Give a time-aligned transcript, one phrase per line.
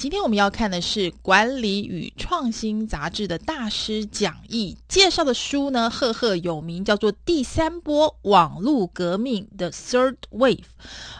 [0.00, 10.64] 今天我们要看的是《管理与创新杂志》的大师讲义，介绍的书呢，赫赫有名，叫做《第三波网络革命》（The Third Wave），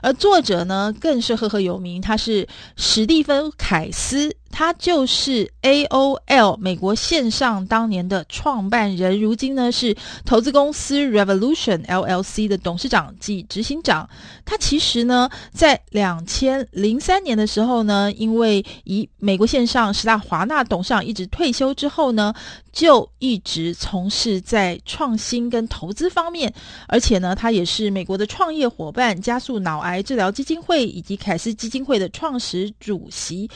[0.01, 4.35] 而作者呢，更是赫赫有名，他是史蒂芬·凯斯。
[4.51, 14.09] 他就是 AOL 美国线上当年的创办人，如今呢是投资公司 Revolution LLC 的董事长及执行长。
[14.45, 22.35] 他其实呢在两千零三年的时候呢，因为以美国线上十大华纳董事长一直退休之后呢，
[22.73, 26.53] 就一直从事在创新跟投资方面，
[26.89, 33.49] 而且呢，他也是美国的创业伙伴加速脑癌治疗基金会以及凯斯基金会的创始主席。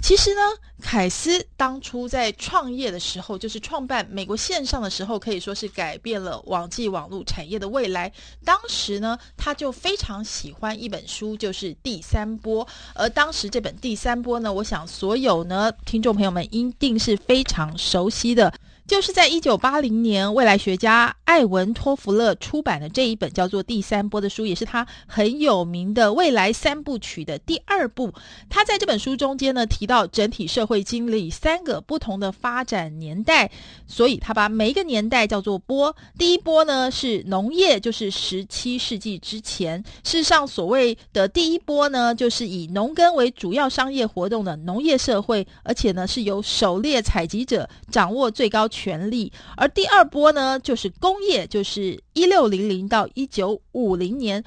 [0.00, 0.42] 其实呢，
[0.80, 8.10] 凯斯当初在创业的时候，就是创办美国线上的时候，可以说是改变了网际网络产业的未来。
[8.44, 12.64] 当时呢，他就非常喜欢一本书，就是《第三波》。
[12.94, 18.54] 而当时这本《第三波》呢，我想所有呢听众朋友们一定是非常熟悉的。
[18.88, 28.10] 就是在一九八零年，未来学家艾文托弗勒出版的这一本叫做《第三波》的书，也是他很有名的未来三部曲的第二部。
[28.48, 33.50] 他在这本书中间呢，提到整体社会经历三个不同的发展年代，
[33.86, 35.94] 所以他把每一个年代叫做波。
[36.16, 39.84] 第一波呢是农业，就是十七世纪之前。
[40.02, 54.44] 事实上，所谓的第一波呢，就是以农耕为主要商业活动的农业社会，而且呢是由狩猎采集者掌握最高权力，而第二波呢，就是工业，就是一六零零到一九五零年。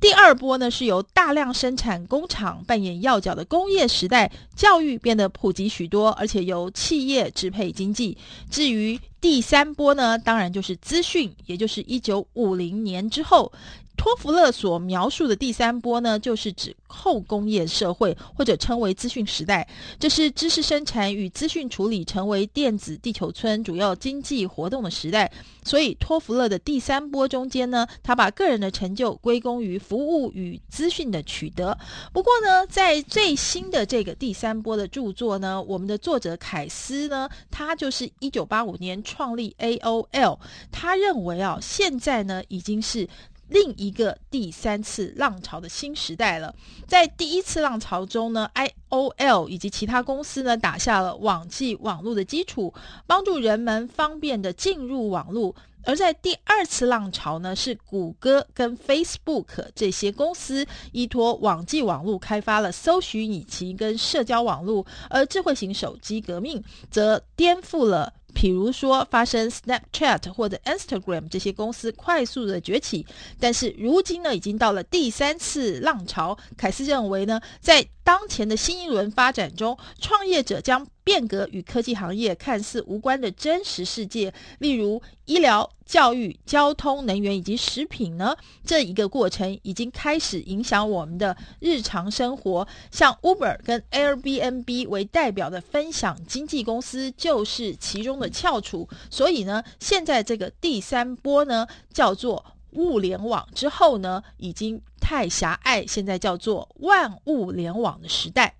[0.00, 4.30] 第二波呢，是由大量生产工厂扮演要角的工业时代。
[4.54, 8.16] 教育变得普及许多，而且由企业支配经济。
[8.50, 13.50] 至于第三波呢，当然就是资讯，也就是一九五零年之后。
[13.96, 19.66] 托弗勒所描述的第三波呢，就是指后工业社会，或者称为资讯时代。
[19.98, 25.30] 这是知识生产与资讯处理成为电子地球村主要经济活动的时代。
[25.64, 31.76] 所以，托弗勒的第三波中间呢，他把个人的成就归功于服务与资讯的取得。
[32.12, 40.38] 不过呢，在最新的这个第三波的著作呢，我们的作者凯斯呢，他就是一九八五年创立 AOL，
[40.70, 43.08] 他认为啊，现在呢已经是。
[43.48, 46.54] 另一个第三次浪潮的新时代了。
[46.86, 52.72] 在第一次浪潮中呢，I O L 以及其他公司呢打下了网际网络的基础，
[53.06, 55.54] 帮助人们方便的进入网络。
[55.86, 68.14] 而在第二次浪潮呢，是谷歌跟 Facebook 这些公司依托网际网络开发了搜寻引擎跟社交网络，而智慧型手机革命则颠覆了。
[68.34, 73.06] 比如说，发生 Snapchat 或者 Instagram 这些公司快速的崛起，
[73.40, 76.36] 但是如今呢，已经到了第三次浪潮。
[76.56, 92.68] 凯斯认为呢，在当前的新一轮发展中，创业者将变革与科技行业看似无关的真实世界，例如医疗、教育、交通、能源以及食品呢，这一个过程已经开始影响我们的日常生活。
[92.90, 98.86] 像 Uber 跟 Airbnb 为代表的分享经纪公司就是其中的翘楚。
[99.10, 108.54] 所以呢，现在这个第三波呢，叫做物联网之后呢，已经太狭隘，现在叫做万物联网的时代。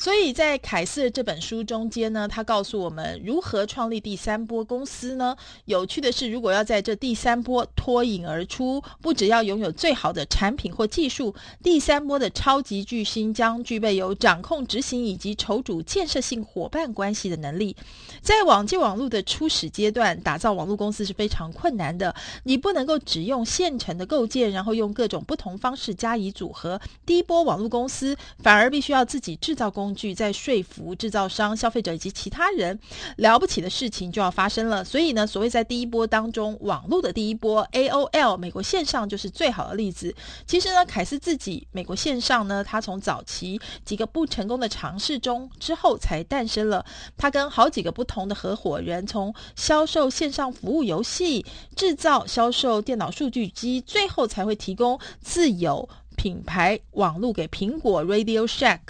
[0.00, 5.36] 所以在凯瑟这本书中间呢，他告诉我们如何创立第三波公司呢？
[5.66, 17.76] 有趣的是，如果要在这第三波脱颖而出，不只要拥有最好的产品或技术，第三波的超级巨星将具备有掌控执行以及筹组建设性伙伴关系的能力。
[18.22, 22.14] 在网际网络的初始阶段，打造网络公司是非常困难的。
[22.44, 26.80] 你不能够只用现成的构建，然后用各种不同方式加以组合。
[27.04, 32.78] 第一波网络公司反而必须要自己制造公工具，在说服制造商、消费者以及其他人，
[33.16, 34.84] 了不起的事情就要发生了。
[34.84, 40.14] 所以呢，所谓在第一波当中，网络的第一波 AOL 美国线上就是最好的例子。
[40.46, 46.86] 其实呢，凯斯自己美国线上呢，他从早期几个不成功的尝试中之后才诞生了。
[47.16, 51.44] 他跟好几个不同的合伙人，从销售线上服务游戏、
[51.74, 55.88] 制造、销售电脑数据机，最后才会提供自有
[56.20, 58.80] 品牌网络给苹果 Radio Shack。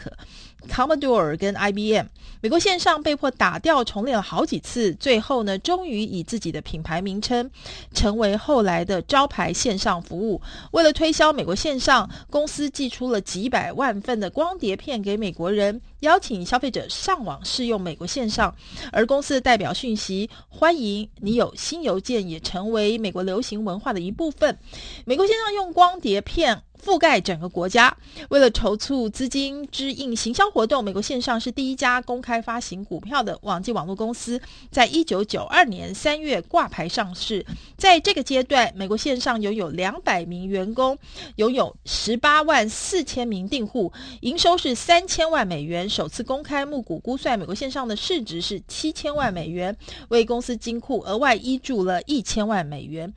[0.69, 2.07] Commodore 跟 IBM，
[2.43, 7.51] 美国线上被迫打掉重练了好几次，最后呢，终于以自己的品牌名称
[7.95, 10.43] 成为后来的招牌线上服务。
[10.73, 18.55] 为了推销美国线上，公司寄出了几百万份的光碟片给美国人，邀请消费者上网试用美国线上。
[18.93, 24.59] 而公司的代表讯息：欢迎你有新邮件，也成为美国流行文化的一部分。
[25.07, 26.65] 美国线上用光碟片。
[26.81, 27.97] 覆盖整个国家。
[28.31, 34.41] 为了筹措资金支应行销活动，美国线上是第一家公开发行股票的网际网络公司，
[34.71, 37.45] 在一九九二年三月挂牌上市。
[37.77, 40.99] 在这个阶段，美国线上拥有两百名员工，
[41.37, 45.89] 拥有十八万四千名订户，营收是三千万美元。
[45.89, 49.77] 首次公开募股估算，美国线上的市值是七千万美元，
[50.09, 53.13] 为公司金库额外挹注了一千万美元。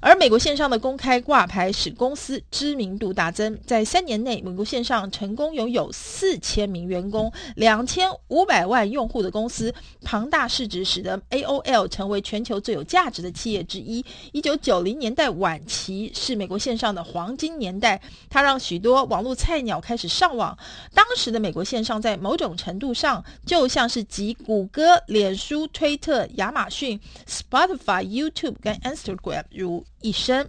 [0.00, 9.72] 而美国线上的公开挂牌使公司知名度大增，在三年内，美国线上成功拥有四千名员工、两千五百万用户的公司，
[10.02, 14.04] 庞大市值使得 AOL 成为全球最有价值的企业之一。
[14.32, 20.56] 一九九零年代晚期是美国线上的黄金年代，它让许多网络菜鸟开始上网。
[20.94, 30.48] 当时的美国线上在某种程度上就像是集谷歌、脸书、推特、亚马逊、Spotify、YouTube 跟 Instagram 如一身。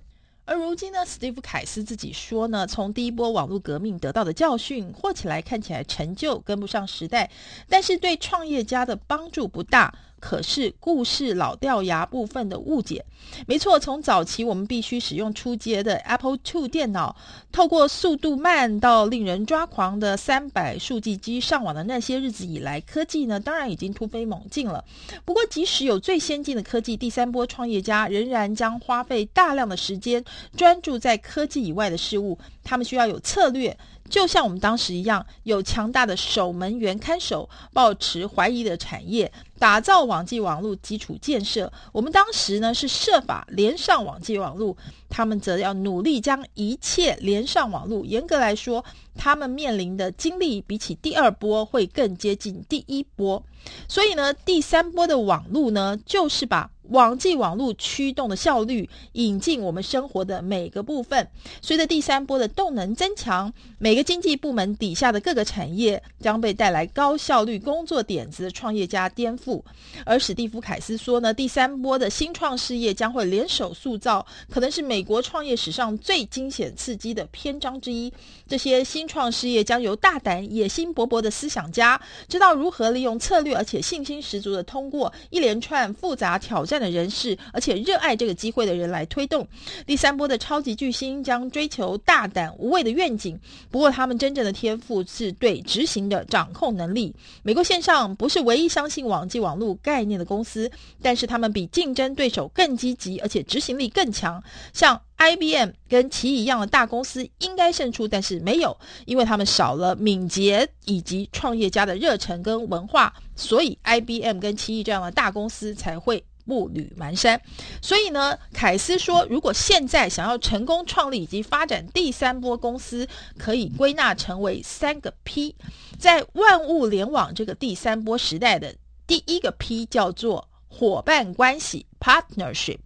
[0.49, 7.29] 而如今呢，史蒂夫·凯斯自己说呢，从第一波网络革命得到的教训，或起来看起来成就跟不上时代，
[7.67, 9.93] 但是对创业家的帮助不大。
[10.21, 13.05] 可是故事老掉牙部分的误解，
[13.47, 13.79] 没错。
[13.79, 17.15] 从早期我们必须使用初阶的 Apple II 电脑，
[17.53, 24.83] 透过速度慢到令人抓狂的三百数据机上网的那些日子以来，科技呢当然已经突飞猛进了。
[25.23, 30.21] 不过，即使有最先进的科技，第三波创业家仍然将花费大量的时间
[30.55, 32.37] 专注在科技以外的事物。
[32.63, 33.77] 他们需要有策略。
[34.09, 41.71] 就像我们当时一样，有强大的守门员看守，抱持怀疑的产业，打造网际网络基础建设。
[41.91, 44.75] 我们当时呢是设法连上网际网络，
[45.09, 48.03] 他们则要努力将一切连上网络。
[48.03, 48.83] 严格来说，
[49.15, 53.43] 他们面临的经历比起第二波会更接近第一波。
[53.87, 61.27] 所以呢，第三波的网络呢，就是把网际网络驱动的效率引进我们生活的每个部分。
[61.61, 69.61] 随着第三波的动能增强，每个经济部门底下的各个产业将被带来高效率工作点子的创业家颠覆。
[70.05, 78.11] 而史蒂夫·凯斯说呢，第三波的新创事业将会联手塑造，可能是美国创业史上最惊险刺激的篇章之一。
[78.47, 89.47] 这些新创事业将由大胆、野心勃勃的思想家，知道如何利用策略，而且信心十足的通过一连串复杂挑战的人士，而且热爱这个机会的人来推动。
[89.85, 93.39] 第三波的超级巨星将追求大胆无畏的愿景，
[93.69, 97.13] 不过他们真正的天赋是对执行的掌控能力。
[97.43, 100.71] 美国线上不是唯一相信网际网络概念的公司，
[101.01, 104.41] 但是他们比竞争对手更积极，而且执行力更强。
[104.73, 117.39] 像 IBM 跟奇异一样的大公司应该胜出，但是没有，因为他们少了敏捷以及创业家的热忱跟文化，所以 IBM 跟奇异这样的大公司才会步履蹒跚。
[117.81, 123.07] 所以呢，凯斯说，如果现在想要成功创立以及发展第三波公司，
[123.37, 125.55] 可以归纳成为三个 P。
[125.99, 128.75] 在万物联网这个第三波时代的
[129.05, 132.79] 第一个 P 叫做伙伴关系 （Partnership）。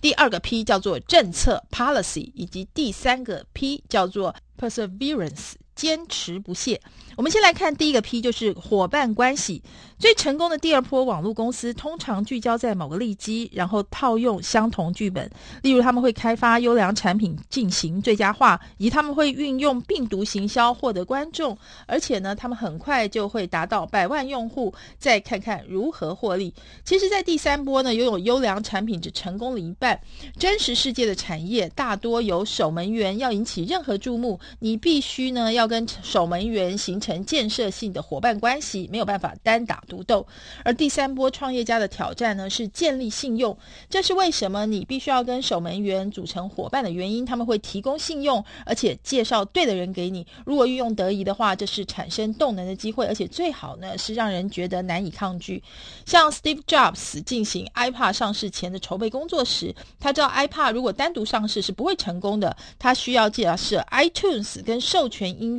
[0.00, 6.80] 第二个 P 叫做政策 （policy），以及第三个 P 叫做 perseverance，坚持不懈。
[7.14, 9.62] 我们先来看第一个 P，就是伙伴关系。
[9.98, 15.30] 最成功的第二波网络公司通常聚焦在某个利基，然后套用相同剧本。
[15.62, 21.56] 例如，他们会开发优良产品进行最佳化，以及他们会运用病毒行销获得观众，
[21.86, 24.74] 而且呢，他们很快就会达到百万用户。
[24.98, 26.52] 再看看如何获利。
[26.84, 29.98] 其实，在第三波呢，拥有优良产品只成功了一半。
[30.38, 40.26] 真实世界的产业大多有守门员，要引起任何注目，你必须呢要跟守门员形成建设性的伙伴关系，没有办法单打独斗，
[40.64, 43.56] 而第三波创业家的挑战呢，是建立信用。
[43.88, 47.26] 这是为什么你必须要跟守门员组成伙伴的原因。
[47.26, 50.26] 他们会提供信用，而且介绍对的人给你。
[50.44, 55.62] 如果运用得宜的话，这是产生动能的机会，而且最好呢是让人觉得难以抗拒。
[56.04, 63.56] 像 Steve Jobs 进行 iPad 上市前的筹备工作时，他知道 iPad 如果单独上市是不会成功的，他需要介绍
[63.90, 65.55] iTunes 跟授权音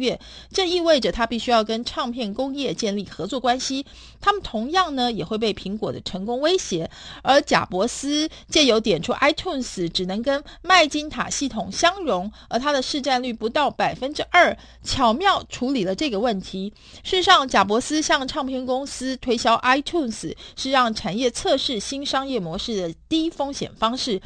[0.52, 3.86] 这意味着他必须要跟唱片工业建立合作关系。
[4.20, 6.90] 他们同样呢也会被苹果的成功威胁，
[7.22, 16.74] 而贾伯斯借由点出 iTunes 只能跟麦金塔系统相容，而它的市占率不到百分之二，巧妙处理了这个问题。
[17.04, 24.22] 事实上，贾伯斯向唱片公司推销 iTunes 是让产业测试新商业模式的低风险方式。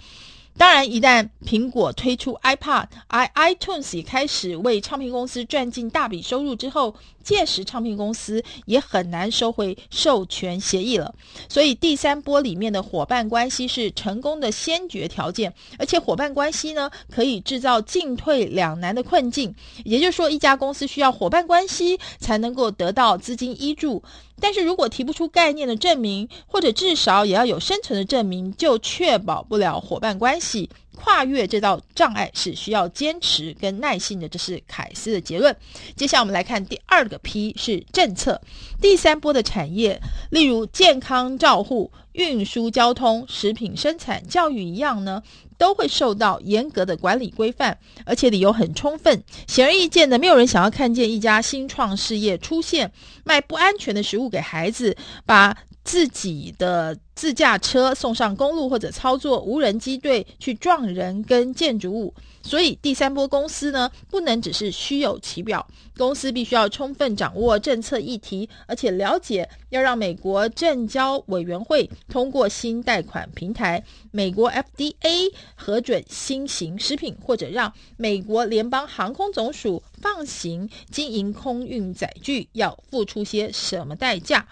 [0.57, 6.93] 当然，一旦苹果推出 iPod、i iTunes 也开始为唱片公司赚进大笔收入之后，
[7.23, 11.15] 届时唱片公司也很难收回授权协议了。
[11.49, 19.55] 所以，第三波里面的伙伴关系是成功的先决条件，而且伙伴关系呢，可以制造进退两难的困境。
[19.83, 24.03] 也就是说，一家公司需要伙伴关系才能够得到资金依助。
[24.41, 30.69] 但是如果提不出概念的证明，或者至少也要有生存的证明，就确保不了伙伴关系。
[31.03, 35.55] 跨越这道障碍是需要坚持跟耐心的，这是凯斯的结论。
[35.95, 38.39] 接下来我们来看第二个 P 是政策。
[38.79, 45.23] 第三波的产业，例如健康照护、运输交通、食品生产、教育一样呢，
[45.57, 49.23] 都会受到严格的管理规范，而且理由很充分。
[49.47, 52.91] 显而易见的，没有人想要看见一家新创事业出现，
[53.23, 62.13] 卖不安全的食物给孩子，把自己的自驾车送上公路，或者操作无人机队去撞人跟建筑物。
[62.43, 84.47] 所以第三波公司呢，不能只是虚有其表，公司必须要充分掌握政策议题，而且了解要让美国证交委员会通过新贷款平台，美国 FDA 核准新型食品，或者让美国联邦航空总署放行经营空运载具，要付出些什么代价。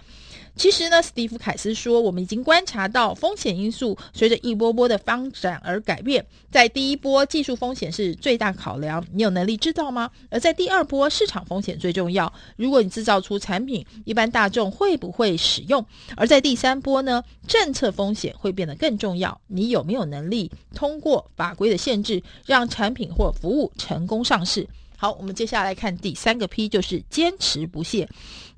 [0.55, 6.25] 其实呢，史蒂夫·凯斯说，我们已经观察到风险因素随着一波波的发展而改变。
[6.51, 10.09] 在第一波，技术风险是最大考量，你有能力制造吗？
[10.29, 12.31] 而在第二波，市场风险最重要。
[12.55, 15.85] 如果你制造出产品，一般大众会不会使用？
[16.15, 19.39] 而在第三波呢，政策风险会变得更重要。
[19.47, 24.67] 你有没有能力通过法规的限制，让产品或服务成功上市？
[25.01, 28.05] 好，我们接下来看第三个 P，就是坚持不懈。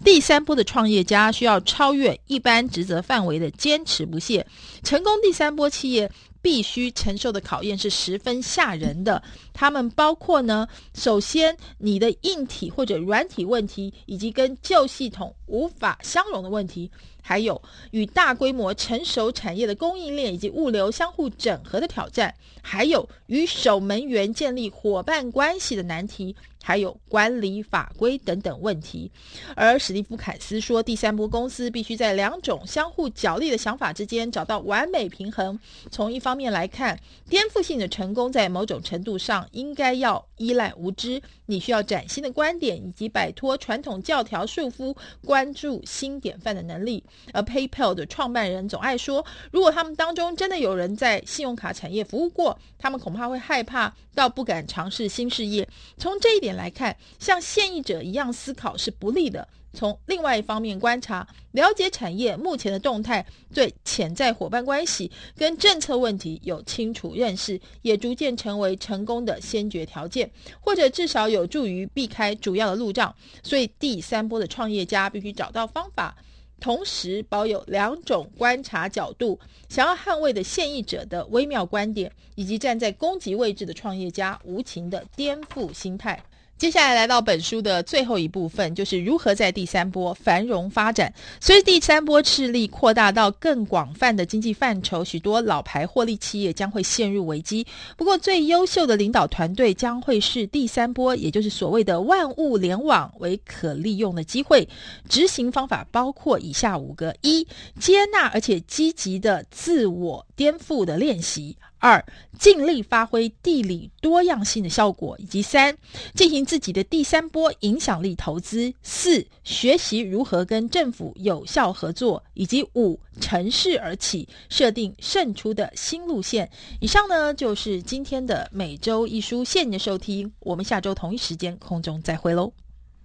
[0.04, 4.44] 第三波的创业家需要超越一般职责范围的坚持不懈。
[4.84, 9.22] 成功第三波企业必须承受的考验是十分吓人的。
[9.54, 16.90] 他们包括呢，首先你的硬体或者软体问题，以及跟旧系统无法相容的问题。
[17.24, 22.34] 还有与大规模成熟产业的供应链以及物流相互整合的挑战，
[22.64, 29.12] 还有与守门员建立伙伴关系的难题，还有管理法规等等问题。
[29.56, 35.60] 而史蒂夫·凯斯说，第三波公司必须在两种相互角力的想法之间找到完美平衡。
[35.90, 37.00] 从一方面来看，
[37.30, 47.04] 颠覆性的成功在某种程度上应该要依赖无知，你需要崭新的观点以及摆脱传统教条束缚，关注新典范的能力。
[47.34, 55.68] 而 PayPal 的创办人总爱说，如果他们当中真的有人在信用卡产业服务过，他们恐怕会害怕到不敢尝试新事业。
[55.98, 59.48] 从这一点来看，像现役者一样思考是不利的。
[59.74, 70.30] 从另外一方面观察，了解产业目前的动态，对潜在伙伴关系跟政策问题有清楚认识，也逐渐成为成功的先决条件，
[70.60, 73.16] 或者至少有助于避开主要的路障。
[73.42, 76.18] 所以，第三波的创业家必须找到方法。
[76.60, 86.22] 同时保有两种观察角度，想要捍卫的现役者的微妙观点，以及站在攻击位置的创业家无情的颠覆心态。
[86.62, 91.12] 接下来来到本书的最后一部分，就是如何在第三波繁荣发展。
[91.40, 97.66] 随着第三波势力扩大到更广泛的经济范畴，许多老牌获利企业将会陷入危机。
[97.98, 104.70] 不过，最优秀的领导团队将会是第三波，也就是所谓的万物联网为可利用的机会。
[105.10, 107.48] 执行方法包括以下五个：一、
[107.80, 111.58] 接纳而且积极的自我颠覆的练习。
[111.82, 112.06] 二、
[112.38, 115.76] 尽力发挥地理多样性的效果，以及三、
[116.14, 126.48] 进行自己的第三波影响力投资；四、学习如何跟政府有效合作，以及五、乘势而起，设定胜出的新路线。
[126.80, 132.54] 以上呢，就是今天的每周一书，谢谢你的收听，我们下周同一时间空中再会喽。